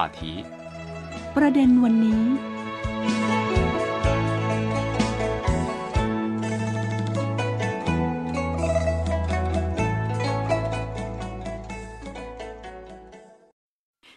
[0.00, 0.20] 话题
[1.36, 2.22] ประเด็นวันนี้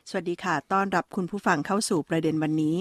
[0.10, 2.76] สวัสดีค่ะ ต้อนรับคุณผู้ฟังเข้าสู่ประเด็นวันนี้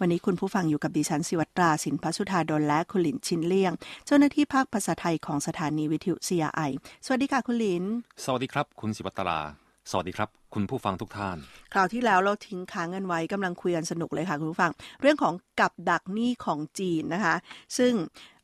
[0.00, 3.72] วันนี้คุณผู้ฟังอยู่กับดิฉันสิวัตราสินพัสุธาดลและคุณหลินชินเลี่ยง
[4.06, 6.70] เจ้าหน้าที่ภาคภาษาไทยของสถานีวิทยุ CRI
[7.04, 7.84] สวัสดีค่ะคุณหลิน
[8.24, 11.36] สวัสดีครับ คุณสิวัตรา สวัสดีครับ คุณผู้ฟังทุกท่าน
[11.72, 17.34] คราวที่แล้วเราทิ้งค้างเงินไว้กำลังคุยกันสนุกเลยค่ะคุณผู้ฟัง เรื่องของกับดักหนี้ของจีนนะคะ
[17.78, 17.92] ซึ่ง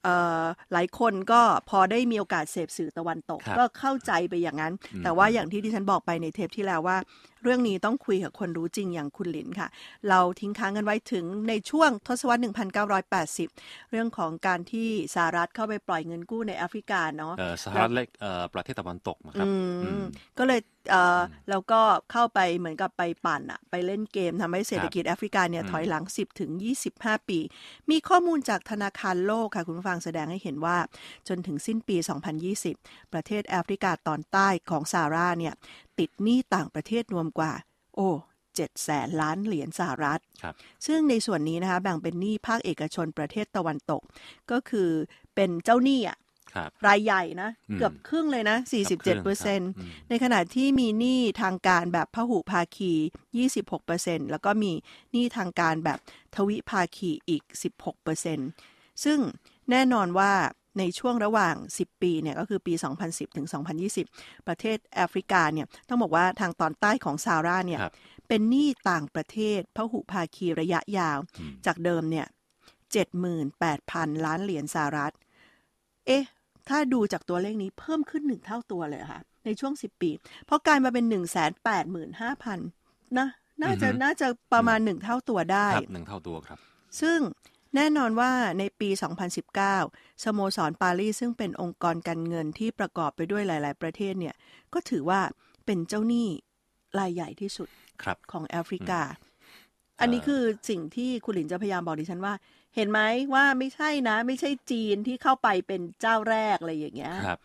[0.02, 6.96] เอ่อหลายคนก็พอได้มีโอกาสเสพสื่อตะวันตกครับก็เข้าใจไปอย่างนั้นอืมแต่ว่าอย่างที่ดิฉันบอกไปในเทปที่แล้วว่า
[7.44, 9.68] เรื่องนี้ต้องคุยกับคนรู้จริงอย่างคุณหลินค่ะ
[10.08, 12.40] เราทิ้งค้างกันไว้ถึงในช่วงทศวรรษ
[12.94, 19.50] 1980 เรื่องของการที่สหรัฐเข้าไปปล่อยเงินกู้ในแอฟริกาเนาะเอ่อสหรัฐเล็กเอ่อประเทศตะวันตกนะครับอื
[19.82, 20.02] อืมม
[20.38, 21.80] ก็เลยเอ่ออแล้วก็
[22.12, 26.50] เข้าไปเหมือนกับไปปั่นอะไปเล่นเกมทำให้เศรษฐกิจแอฟริกาเนี่ยอืมถอยหลัง 10ถึง
[26.90, 27.38] 25 ปี
[27.90, 30.76] มีข้อมูลจากธนาคารโลกค่ะ คุณผู้ฟังแสดงให้เห็นว่า
[31.28, 31.96] จนถึงสิ้นปี
[32.54, 35.54] 2020 ประเทศแอฟริกาตอนใต้ของซาฮาราเนี่ย
[35.98, 37.52] ติดหนี้ต่างประเทศรวมกว่า
[37.94, 38.08] โอ้
[38.44, 40.54] 7แสนล้านเหรียญสหรัฐครับ
[40.86, 44.02] ซึ่งในส่วนนี้นะคะแบ่งเป็นหนี้ภาคเอกชนประเทศตะวันตก
[44.50, 44.88] ก็คือ
[45.34, 46.18] เป็นเจ้าหนี้อะ
[46.54, 48.56] ครับรายใหญ่นะอืมเกือบครึ่งเลยนะ
[48.90, 52.92] 47เปอร์เซ็นต์อืมในขณะที่มีหนี้ทางการแบบพหุภาคี
[53.40, 54.72] 26เปอร์เซ็นต์แล้วก็มี
[55.12, 55.98] หนี้ทางการแบบ
[56.34, 57.42] ทวิภาคีอีก
[57.76, 58.48] 16เปอร์เซ็นต์
[59.04, 59.18] ซึ่ง
[59.70, 60.32] แน่นอนว่า
[60.78, 63.46] ในช่วงระหว่าง 10 ปีเนี่ยก็คือปี 2010 ถึง
[63.96, 67.92] 2020 ประเทศแอฟริกาเนี่ยต้องบอกว่าทางตอนใต้ของซาฮาราเนี่ยครับ
[68.28, 72.26] เป็นหนี้ต่างประเทศพหุภาคีระยะยาวอืมจากเดิมเนี่ย
[73.04, 75.12] 78,000 ล้านเหรียญสหรัฐ
[76.06, 76.24] เอ๊ะ
[76.68, 80.10] ถ้าดูจากตัวเลขนี้เพิ่มขึ้นหนึ่งเท่าตัวเลยเหรอค่ะ ในช่วง 10 ปี
[80.46, 81.04] เพราะกลายมาเป็น
[81.70, 82.56] 185,000
[83.18, 83.28] นะ
[83.62, 86.58] น่าจะอือฮึน่าจะประมาณหนึ่งเท่าตัวได้ครับหนึ่งเท่าตัวครับ
[87.00, 87.18] ซึ่ง
[87.74, 88.88] แน่นอนว่าในปี
[89.56, 94.34] 2019 สโมสรปารีสซึ่งเป็นองค์กรการเงินที่ประกอบไปด้วยหลาย ๆ ประเทศเนี่ย
[94.74, 95.20] ก็ถือว่า
[95.66, 96.28] เป็นเจ้าหนี้
[96.98, 97.68] รายใหญ่ที่สุด
[98.02, 99.00] ครับของแอฟริกา
[100.00, 102.34] อันนี้คือสิ่งที่คุณหลินจะพยายามบอกดิฉันว่า
[102.76, 103.00] เห็นไหม
[103.34, 107.40] ว่าไม่ใช่นะ ไม่ใช่จีนที่เข้าไปเป็นเจ้าแรกอะไรอย่างเงี้ยครับ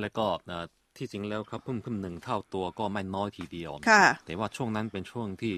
[0.00, 0.64] แล้วก็เอ่อ
[0.96, 5.54] ที่จริงแล้วครับเพิ่มขึ้นหนึ่งเท่าตัวก็ไม่น้อยทีเดียวค่ะแต่ว่าช่วงนั้นเป็นช่วงที่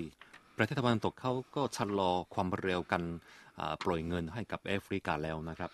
[0.56, 3.39] ประเทศตะวันตกเขาก็ชะลอความเร็วกันอ่า
[3.84, 5.70] ปล่อยเงินให้กับแอฟริกาแล้วนะครับ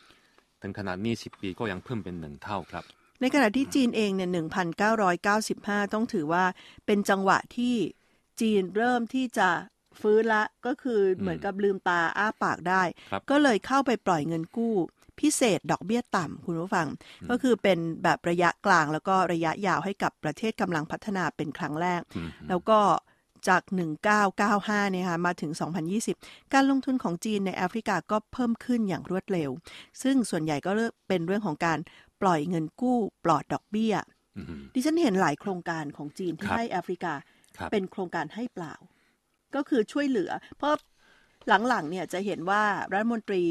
[0.63, 2.85] ถึงขนาดนี้สิปีก็ยังเพิ่มเป็นหนึ่งเท่าครับ
[3.21, 4.31] ในขณะที่จีนเองเนี่ย
[4.93, 6.45] 1,995 ต้องถือว่า
[6.87, 7.75] เป็นจังหวะที่
[8.41, 9.49] จีนเริ่มที่จะ
[10.01, 14.75] ฟื้นละก็คือเหมือนกับลืมตาอ้าปากได้ครับก็เลยเข้าไปปล่อยเงินกู้
[15.21, 16.87] พิเศษดอกเบี้ยต่ำคุณผู้ฟัง
[17.31, 22.79] ก็คือเป็นแบบระยะกลางแล้วก็ระยะยาวให้กับประเทศกำลังพัฒนาเป็นครั้งแรกอืมแล้วก็
[23.49, 23.63] จาก
[24.27, 25.51] 1995เนี่ยค่ะมาถึง
[26.03, 29.51] 2020 การลงทุนของจีนในแอฟริกาก็เพิ่มขึ้นอย่างรวดเร็ว
[30.03, 31.79] ซึ่งส่วนใหญ่ก็เริ่มเป็นเรื่องของการ
[32.23, 33.95] ปล่อยเงินกู้ปลอดดอกเบี้ย
[34.37, 37.13] อืมดิฉันเห็นหลายโครงการของจีนที่ครับให้แอฟริกา
[37.59, 38.75] ครับเป็นโครงการให้เปล่า
[39.55, 40.75] ก็คือช่วยเหลือ เพราะ
[41.69, 42.63] หลังๆเนี่ยจะเห็นว่า
[42.93, 43.45] รัฐมนตรี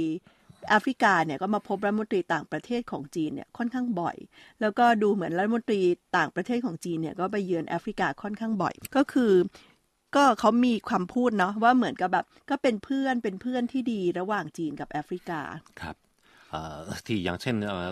[0.69, 4.17] แอฟริกาเนี่ยก็มาพบรัฐมนตรีต่างประเทศของจีนเนี่ยค่อนข้างบ่อย
[4.61, 5.81] แล้วก็ดูเหมือนรัฐมนตรี
[6.17, 9.31] ต่างประเทศของจีนเนี่ยก็ไปเยือนแอฟริกาค่อนข้างบ่อย ก็คือ
[10.15, 15.41] ก็เขามีความพูดเนาะว่าเหมือนกับแบบก็เป็นเพื่อนเป็นเพื่อนที่ดีระหว่างจีนกับแอฟริกา
[15.81, 15.95] ครับ
[16.51, 17.89] เอ่อที่อย่างเช่นเอ่อ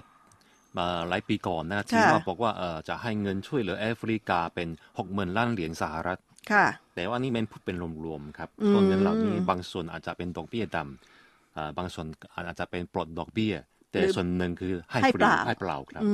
[0.78, 4.68] มาหลายปีก่อนนะที่ค่ะว่าบอกว่าเอ่อจะให้เงินช่วยเหลือแอฟริกาเป็น
[4.98, 6.20] หกหมื่นล้านเหรียญสหรัฐ
[6.52, 7.76] ค่ะ แต่ว่านี่เป็นพูดเป็น
[8.06, 12.06] รวมๆครับอืมส่วนเงินเหล่านี้บางส่วนอาจจะเป็นดอกเบี้ยดำอ่าบางส่วน
[12.48, 13.54] อาจจะเป็นปลดดอกเบี้ย
[13.92, 16.12] แต่ส่วนหนึ่งคือให้ให้ฟเปรีล่าให้เปล่าครับอื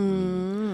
[0.71, 0.73] ม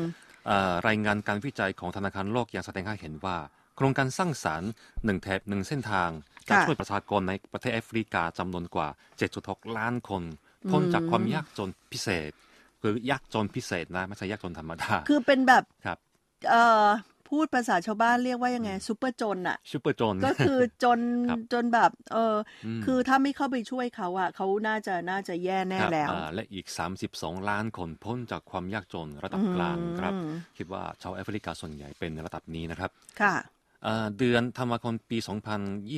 [0.50, 3.38] อ่ารายงานการวิจัยของธนาคารโลกยังแสดงให้เห็นว่า
[3.76, 4.72] โครงการสร้างสรรค์
[5.06, 6.10] หนึ่งแถบหนึ่งเส้นทาง
[6.50, 8.88] จะค่ะช่วยประชากรในประเทศแอฟริกาจำนวนกว่า
[9.34, 10.24] 7.6 ล้านคน
[10.72, 12.32] พ้นจากความยากจนพิเศษ
[12.82, 15.98] คือยากจนพิเศษนะไม่ใช่ยากจนธรรมดา คือเป็นแบบครับ
[16.50, 16.88] เอ่อ
[17.30, 21.00] พูดภาษาชาวบ้านเรียกว่ายังไงซูเปอร์จนอะซูเปอร์จนก็คือจน
[21.30, 22.36] ครับจนแบบเออ
[22.66, 26.68] อมคือถ้าไม่เข้าไปช่วยเขาอะเขาน่าจะน่าจะแย่แน่ครับแล้วอ่าและอีก
[27.08, 33.55] 32 ล้านคนพ้นจากความยากจนระดับกลางครับอืมคิดว่าชาวแอฟริกาส่วนใหญ่เป็นระดับนี้นะครับ ค่ะอ่า
[34.18, 35.18] เดือนธันวาคมปี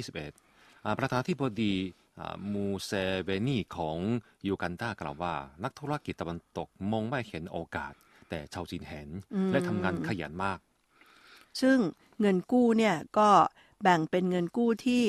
[0.01, 1.74] 2021อ่าประธานาธิบดี
[2.19, 2.92] อ่ามูเซ
[3.24, 3.98] เวนีของ
[4.48, 7.94] ยูกันดากล่าวว่า นักธุรกิจตะวันตกมองไม่เห็นโอกาส
[8.30, 10.60] แต่ชาวจีนเห็นอืมและทำงานขยันมาก
[11.62, 11.78] ซึ่ง
[12.19, 13.30] เงินกู้เนี่ยก็
[13.81, 15.04] แบ่งเป็นเงินกู้ที่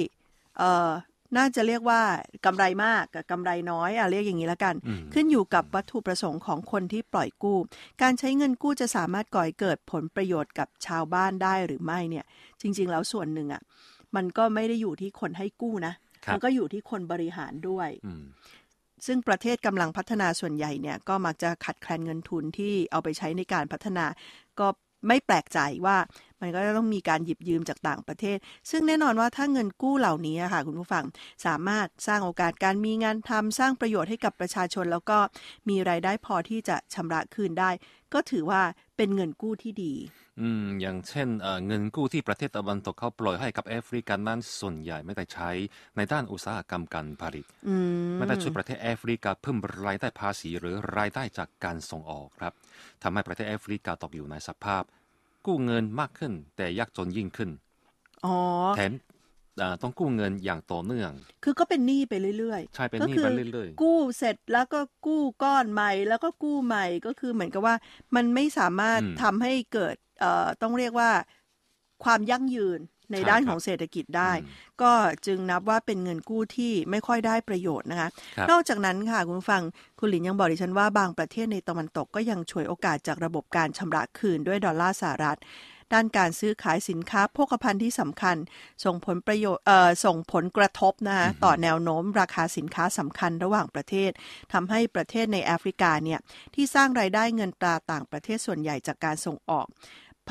[0.58, 0.90] เอ่อ
[1.36, 2.00] น่าจะเรียกว่า
[2.46, 7.58] กำไรมากกับกำไรน้อยอะเรียกอย่างนี้แล้วกันอืมขึ้นอยู่กับวัตถุประสงค์ของคนที่ปล่อยกู้
[8.02, 12.24] การใช้เงินกู้จะสามารถก่อให้เกิดผลประโยชน์กับชาวบ้านได้หรือไม่เนี่ย
[12.60, 13.62] จริง ๆ แล้วส่วนหนึ่งอะ
[14.16, 15.94] มันก็ไม่ได้อยู่ที่คนให้กู้นะ
[16.24, 18.24] ครับมัก็อยู่ที่คนบริหารด้วยอืม
[19.06, 24.06] ซึ่งประเทศกำลังพัฒนาส่วนใหญ่เนี่ยก็มักจะขัดแคลนเงินทุนที่เอาไปใช้ในการพัฒนา
[24.60, 24.66] ก็
[25.08, 25.96] ไม่แปลกใจว่า
[26.40, 28.38] มันก็จะต้องมีการหยิบยืมจากต่างประเทศ
[28.70, 31.04] ซึ่งแน่นอนว่าถ้าเงินกู้เหล่านี้อะค่ะคุณผู้ฟัง
[31.46, 35.18] สามารถสร้างโอกาสการมีงานทำสร้างประโยชน์ให้กับประชาชน แล้วก็
[35.68, 37.70] มีรายได้พอที่จะชำระคืนได้
[38.14, 38.62] ก็ถือว่า
[38.96, 39.94] เป็นเงินกู้ที่ดี
[40.40, 41.28] อืม อย่างเช่น
[41.66, 45.50] เงินกู้ที่ประเทศตะวันตกเขาปล่อยให้กับแอฟริกานั้นส่วนใหญ่ไม่ได้ใช้
[45.96, 47.46] ในด้านอุตสาหกรรมการผลิต
[48.08, 52.52] มไม่ได้ช่วยประเทศแอฟริกาเพิ่มรายได้ภาษีหรือรายได้จากการส่งออกครับ
[53.02, 54.82] ทำให้ประเทศแอฟริกาตกอยู่ในสภาพ
[55.46, 57.50] กู้เงินมากขึ้น แต่ยากจนยิ่งขึ้น
[58.24, 58.28] อ๋อ
[58.72, 58.92] แถม
[59.58, 61.12] เอ่อต้องกู้เงินอย่างต่อเนื่อง
[61.42, 67.74] คือก็เป็นหนี้ไปเรื่อยๆ ใช่เป็นก็หนี้คืไปเรื่อยๆ กู้เสร็จแล้วก็กู้ก้อนใหม่ แล้วก็กู้ใหม่ก็คือเหมือนกับว่า
[68.16, 71.10] มันไม่สามารถอืมทำให้เกิดเอ่อต้องเรียกว่า
[72.04, 72.80] ความยั่งยืน
[73.12, 74.92] ในใช่ด้านครับของเศรษฐกิจได้อืมก็
[75.26, 79.62] จึงนับว่าเป็นเงินกู้ที่ไม่ค่อยได้ประโยชน์นะคะครับนอกจากนั้นค่ะคุณผู้ฟัง
[79.98, 85.38] คุณหลินยังบอกดิฉันว่าบางประเทศในตะวันตกก็ยังฉวยโอกาสจากระบบการชำระคืนด้วยดอลลาร์สหรัฐ
[85.94, 88.36] ด้านการซื้อขายสินค้าโภคภัณฑ์ที่สำคัญ
[88.84, 94.10] ส่งผลประโยชน์เอ่อส่งผลกระทบนะคะต่อแนวโน้มราคาสินค้าสำคัญระหว่างประเทศ
[94.52, 96.20] ทำให้ประเทศในแอฟริกาเนี่ย
[96.54, 99.66] ที่สร้างรายได้เงินตราต่างประเทศส่วนใหญ่จากการส่งออก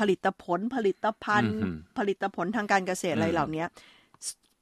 [0.10, 3.64] ลิตผลผลิตภัณฑ์อืมผลิตผลทางการเกษตรอะไรอืมเหล่านี้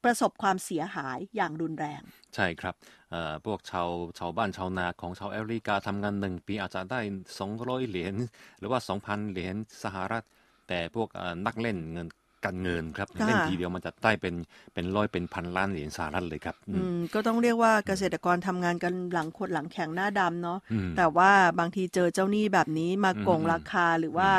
[0.03, 2.01] ประสบความเสียหายอย่างรุนแรง
[2.35, 2.75] ใช่ครับ
[3.11, 3.89] เอ่อพวกชาว
[4.19, 6.99] ชาวบ้านชาวนาของชาวแอฟริกาทำงานหนึ่งปีอาจจะได้
[7.39, 8.15] 200 เหรียญ
[8.59, 10.23] หรือว่า 2,000 เหรียญสหรัฐ
[10.67, 12.07] แต่พวกเอ่อนักเล่นเงิน
[12.45, 14.35] การเงินครับค่ะเล่นทีเดียวมันจะได้เป็น
[14.73, 24.29] เป็นร้อยเป็นพันล้านเหรียญสหรัฐเลยครับอือืมมก็ต้องเรียกว่าเกษตรกรทำงานกันหลังขดหลังแข็งหน้าดำเนาะอืมแต่ว่าบางทีเจอเจ้าหนี้แบบนี้มาโกงอืมราคาหรือว่า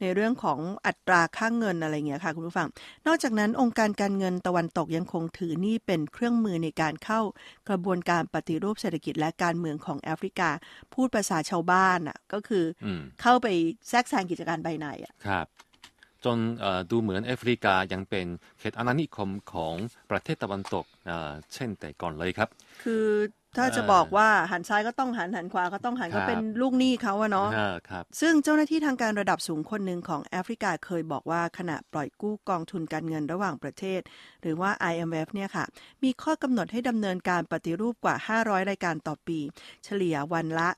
[0.00, 2.68] ในเรื่องของอัตราค่างเงินอะไรเงี้ยค่ะคุณผู้ฟัง
[3.06, 7.20] นอกจากนั้นองค์การการเงินตะวันตกยังคงถือหนี้เป็นเครื่องมือในการเข้า
[7.68, 10.50] กระบวนการปฏิรูปเศรษฐกิจและการเมืองของแอฟริกา
[10.94, 13.46] พูดภาษาชาวบ้านอะก็คืออมเข้าไป
[13.88, 15.46] แทรกแซงกิจการภายในอะครับ
[16.24, 18.26] จนเอ่อดูเหมือนแอฟริกายังเป็น
[18.58, 19.74] เขตอาณานิคมของ
[20.10, 22.48] ประเทศตะวันตกเอ่อเช่นแต่ก่อนเลยครับ
[22.82, 23.06] คือ
[23.58, 34.00] ถ้าจะเออบอกว่าหันซ้ายก็ต้องหันหันขวาก็ต้องหันครัก็บเป็นลูกหนี้เขาอะเนาะอ่าครับซึ่งเจ้าหน้าที่ทางการระดับสูงคนหนึ่งของแอฟริกาเคยบอกว่าขณะปล่อยกู้กองทุนการเงินระหว่างประเทศ
[34.42, 35.64] หรือว่า IMF เนี่ยค่ะ
[36.04, 39.38] มีข้อกำหนดให้ดำเนินการปฏิรูปกว่า 500 รายการต่อปี
[39.84, 40.70] เฉลี่ยวันละ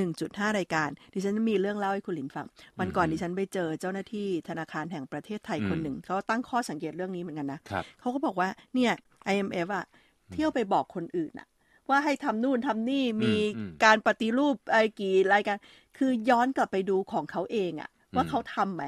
[0.00, 2.46] 1.5 รายการ ดิฉันมีเรื่องเล่าให้คุณหลินฟัง
[2.78, 8.92] วันก่อนดิฉันไปเจอเจ้าหน้าที่ธนาคารแห่งประเทศไทยคนหนึ่งเขาตั้งข้อสังเกตเรื่องนี้เหมือนกันนะครับเขาก็บอกว่าเนี่ย
[9.32, 9.84] IMF อะ
[10.32, 11.48] เที่ยวไปบอกคนอื่นอะ
[11.90, 15.56] ว่าให้ทำนู่นทำนี่มีอืมการปฏิรูปไอ้กี่รายการ
[15.98, 18.84] คือย้อนกลับไปดูของเขาเองอะว่าอืมเขาทำไหม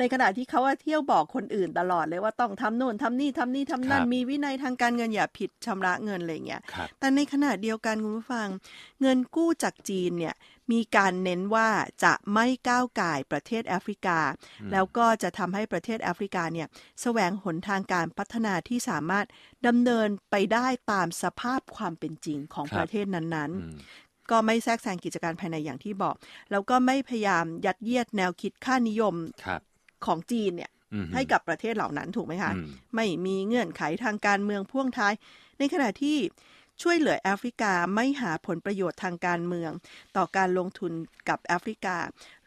[0.00, 8.48] ในขณะที่เขาว่าเที่ยวบอกคนอื่นตลอดเลยว่าต้องทำโน่นทำนี่ทำนี่ทำนั่นครับมีวินัยทางการเงินอย่าผิดชำระเงินอะไรอย่างเงี้ยครับแต่ในขณะเดียวกันคุณผู้ฟัง
[9.00, 10.34] เงินกู้จากจีนเนี่ย
[10.72, 11.68] มีการเน้นว่า
[12.04, 14.18] จะไม่ก้าวก่ายประเทศแอฟริกา
[14.72, 16.68] แล้วก็จะทำให้ประเทศแอฟริกาเนี่ย
[17.02, 19.26] แสวงหนทางการพัฒนาที่สามารถ
[19.66, 23.76] ดำเนินไปได้ตามสภาพความเป็นจริงของครับประเทศนั้นๆอืม
[24.30, 26.14] ก็ไม่แทรกแซงกิจการภายในอย่างที่บอก
[26.50, 29.14] แล้วก็ไม่พยายามยัดเยียดแนวคิดค่านิยม
[29.46, 29.60] ครับ
[30.06, 35.14] ของจีนเนี่ยอืมให้กับประเทศเหล่านั้นถูกไหมคะอืมไม่มีเงื่อนไขทางการเมืองพ่วงท้าย
[35.58, 36.18] ในขณะที่
[36.84, 39.70] ช่วยเหลือแอฟริกาไม่หาผลประโยชน์ทางการเมือง
[40.16, 40.92] ต่อการลงทุน
[41.28, 41.98] กับแอฟริกา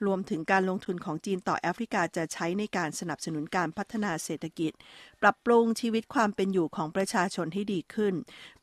[0.08, 4.72] รวมถึงการลงทุนของจีนต่อแอฟริกาจะใช้ในการสนับสนุนการพัฒนาเศรษฐกิจ
[5.22, 8.14] ปรับปรุงชีวิตความเป็นอยู่ของประชาชนให้ดีขึ้น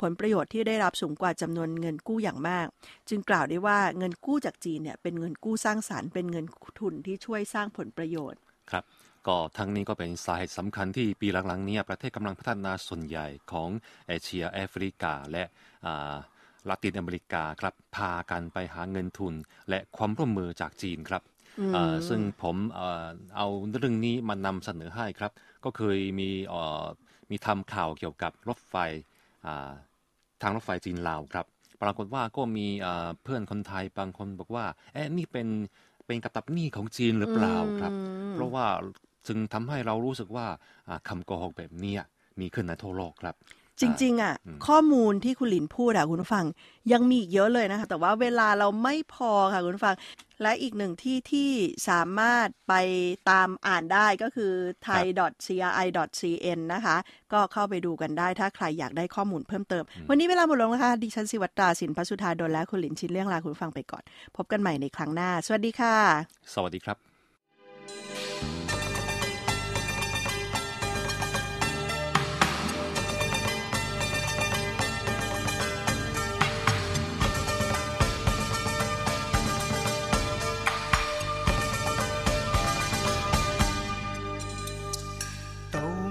[0.01, 2.67] ผลประโยชน์ที่ได้รับสูงกว่าจำนวนเงินกู้อย่างมาก
[3.09, 6.47] จึงกล่าวได้ว่าเงินกู้จากจีนเนี่ยเป็นเงินกู้สร้างสารรค์เป็นเงิน
[6.81, 8.41] ทุนที่ช่วยสร้างผลประโยชน์
[8.73, 8.85] ครับ
[9.27, 13.69] ก็ทั้งนี้ก็เป็นสาเหตุสำคัญที่ปีหลังๆเนี้ประเทศกำลังพัฒนาส่วนใหญ่ของ
[14.07, 15.45] เอเชียแอฟริกาและ
[15.87, 16.15] อ่า
[16.69, 19.35] ลาตินอเมริกาครับพากันไปหาเงินทุน
[19.69, 21.23] และความร่วมมือจากจีนครับ
[21.77, 23.49] อ่าซึ่งผมเอ่อเอา
[23.79, 25.33] เรื่องนี้มานำเสนอให้ครับ
[25.65, 26.85] ก็เคยมีเอ่อ
[27.31, 28.75] มีทำข่าวเกี่ยวกับรถไฟ
[29.47, 29.71] อ่า
[30.43, 31.47] ทางรถไฟจีนลาวครับ
[31.83, 35.49] ปรากฏว่าก็มีอ่าเพื่อนคนไทยบางคนบอกว่าเอ๊ะนี่เป็น
[36.11, 37.93] เป็นกระตับหนี้ของจีนหรือเปล่าครับ
[38.33, 38.67] เพราะว่า
[39.29, 40.47] จึงทำให้เรารู้สึกว่า
[40.88, 42.00] อ่าคำโกหกแบบเนี้ย
[42.40, 43.35] มีขึ้นในทั่วโลกครับ
[43.81, 44.35] จริง ๆ อะ
[44.67, 46.45] ข้อมูลที่คุณหลินพูดอะคุณผู้ฟัง
[46.93, 49.97] ยังมีอีกเยอะเลยนะคะ แต่ว่าเวลาเราไม่พอค่ะคุณผู้ฟัง
[50.43, 51.51] และอีกหนึ่งที่ที่
[51.89, 52.75] สามารถไป
[53.31, 54.53] ตามอ่านได้ก็คือ
[54.87, 56.97] thai.cri.cn นะคะ
[57.33, 64.03] ก็เข้าไปดูกันได้ถ้าใครอยากได้ข้อมูลเพิ่มเติม วันนี้เวลาหมดลงแล้วค่ะ ดิฉันสิวัตราสินพัสุธาดลและคุณหลินชินเลี่ยงลาคุณผู้ฟังไปก่อน
[64.37, 65.97] พบกันใหม่ในครั้งหน้า สวัสดีค่ะ
[66.55, 66.97] สวัสดีครับ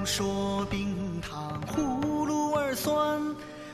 [0.10, 3.22] 说冰糖葫芦儿酸，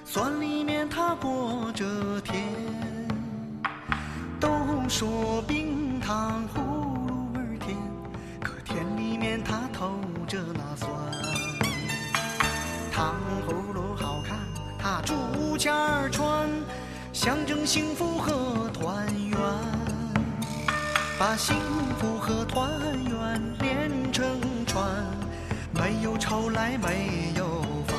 [0.04, 1.86] 酸里面它裹着
[2.20, 2.44] 甜。
[4.38, 4.50] 都
[4.89, 6.60] 说冰糖葫
[7.08, 7.77] 芦儿甜，
[8.44, 10.92] 可甜里面它透着那酸。
[12.92, 13.15] 糖
[13.48, 14.38] 葫芦好看，
[14.77, 16.50] 它竹签儿穿，
[17.13, 19.39] 象征幸福和团圆。
[21.18, 21.56] 把幸
[21.98, 22.70] 福和团
[23.06, 23.55] 圆，
[26.06, 27.98] 有愁来没有烦。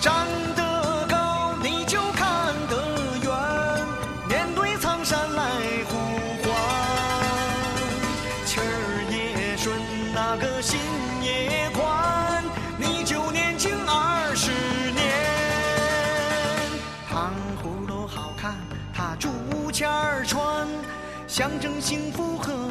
[0.00, 2.76] 长得高你就看得
[3.24, 3.28] 远，
[4.28, 5.42] 面对苍山来
[5.88, 5.96] 呼
[6.44, 6.54] 唤。
[8.44, 8.62] 气儿
[9.10, 9.76] 也顺，
[10.14, 10.78] 那个心
[11.22, 12.44] 也宽，
[12.78, 14.52] 你就年轻二十
[14.92, 15.02] 年。
[17.10, 18.54] 糖葫芦好看，
[18.94, 20.68] 它竹签儿穿。
[21.26, 22.65] 象征幸福和，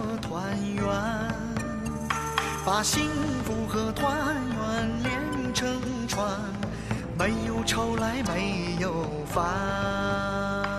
[2.65, 3.11] 把幸
[3.43, 4.17] 福和团
[4.57, 6.27] 圆连成串，
[7.15, 10.74] 没有愁来没有烦。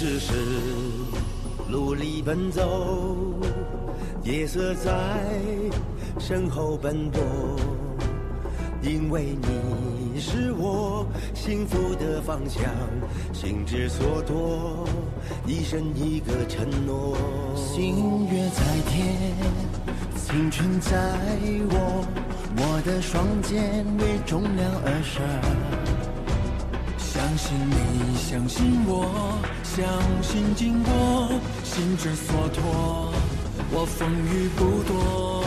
[0.00, 0.32] 只是
[1.68, 3.34] 努力奔走，
[4.22, 4.92] 夜色在
[6.20, 7.20] 身后奔波，
[8.80, 12.62] 因为你是我幸福的方向，
[13.32, 14.86] 心之所托，
[15.48, 17.16] 一生一个承诺。
[17.56, 19.34] 星月在天，
[20.14, 21.18] 青春在
[21.70, 22.06] 我，
[22.56, 25.87] 我的双肩为重量而生。
[27.28, 29.04] 相信你，相信我，
[29.62, 29.84] 相
[30.22, 31.28] 信经过，
[31.62, 33.12] 心之所托，
[33.70, 35.44] 我风雨不躲。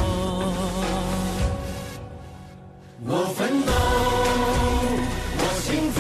[3.03, 3.71] 我奋斗，
[5.39, 5.97] 我幸福，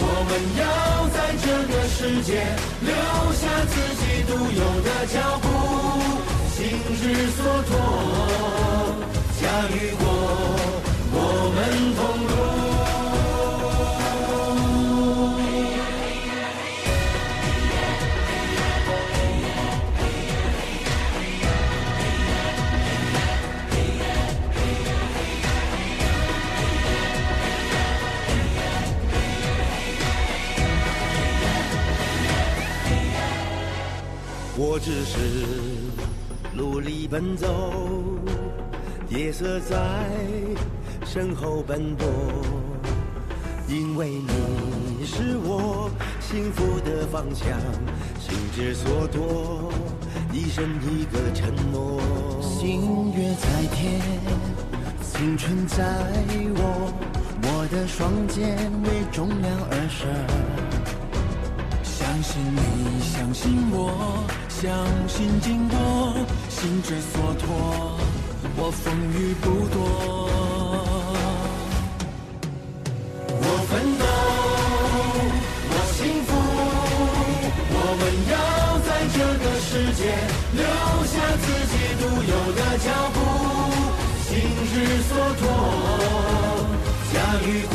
[0.00, 0.60] 我们要
[1.14, 2.42] 在这个世界
[2.80, 2.90] 留
[3.38, 5.46] 下自己独有的脚步，
[6.50, 6.58] 心
[7.00, 7.70] 之所托，
[9.40, 10.02] 驾驭过
[34.74, 35.18] 我只是
[36.56, 37.46] 努力奔走，
[39.10, 39.76] 夜色在
[41.04, 42.08] 身后奔波，
[43.68, 47.60] 因为你是我幸福的方向，
[48.18, 49.70] 心之所托，
[50.32, 52.00] 一生一个承诺。
[52.40, 54.00] 星月在天，
[55.02, 55.84] 青春在
[56.56, 56.90] 我，
[57.42, 60.08] 我的双肩为重量而生。
[61.84, 64.24] 相信你，相信我，
[64.60, 64.70] 相
[65.08, 65.76] 信经过，
[66.48, 67.98] 心之所托，
[68.56, 69.76] 我风雨不躲。
[73.28, 74.04] 我奋斗，
[75.68, 76.30] 我幸福，
[77.74, 78.34] 我们要
[78.86, 80.00] 在这个世界
[80.54, 80.62] 留
[81.10, 83.16] 下自己独有的脚步，
[84.28, 84.30] 心
[84.70, 84.72] 之
[85.08, 85.42] 所托，
[87.12, 87.74] 驾驭过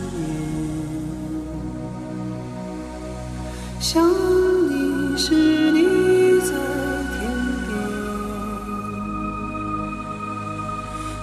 [3.93, 4.01] 想
[4.69, 5.35] 你时，
[5.73, 6.53] 你在
[7.11, 7.19] 天
[7.67, 7.69] 边；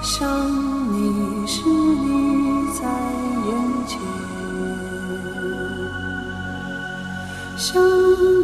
[0.03, 0.13] 想
[0.93, 2.83] 你时，你在
[3.47, 3.49] 眼
[3.87, 3.97] 前；
[7.57, 7.81] 想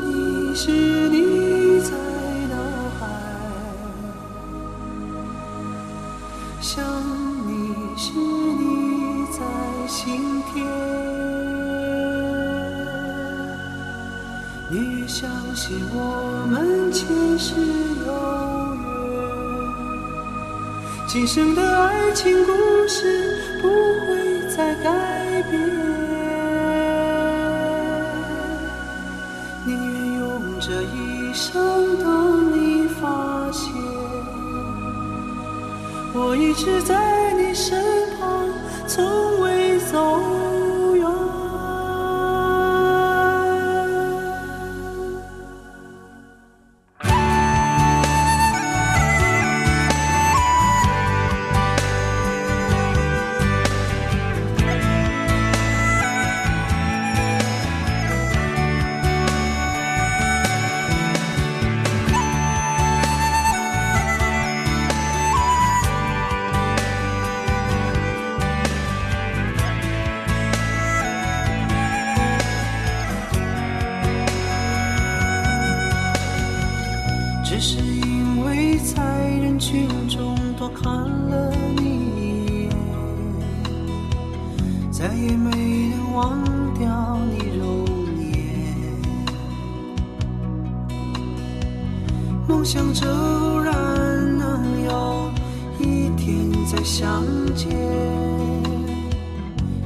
[0.07, 0.73] 你时，
[21.15, 22.53] 今生的爱情故
[22.89, 23.69] 事不
[24.01, 25.63] 会再改变。
[29.65, 33.73] 宁愿用这一生等你发现，
[36.13, 37.24] 我一直在
[85.05, 85.51] 再也没
[85.91, 86.41] 能忘
[86.79, 87.85] 掉你容
[88.33, 88.33] 颜。
[92.49, 93.75] 梦想着偶然
[94.39, 95.31] 能有
[95.79, 97.23] 一天再相
[97.55, 97.69] 见，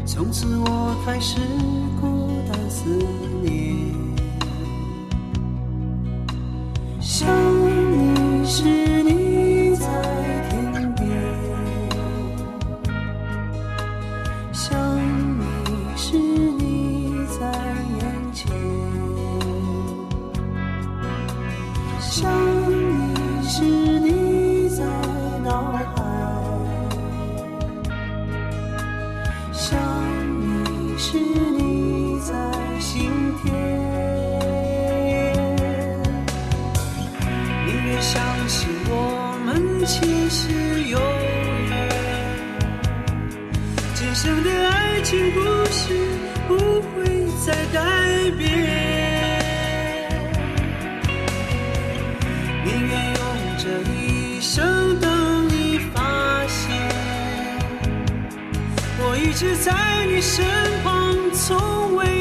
[0.07, 1.40] 从此我开始
[2.00, 2.88] 孤单思
[3.42, 3.92] 念。
[7.00, 7.28] 想
[31.00, 32.34] 是你在
[32.80, 33.08] 心
[33.40, 33.54] 田。
[37.66, 38.92] 宁愿相信我
[39.46, 40.98] 们前世有
[41.68, 41.72] 缘，
[43.94, 45.38] 今生的爱情故
[45.70, 45.94] 事
[46.48, 47.06] 不会
[47.46, 47.78] 再改
[48.37, 48.42] 变。
[52.64, 53.22] 宁愿用
[53.56, 53.97] 这一
[59.38, 60.44] 直在你身
[60.83, 62.17] 旁，从未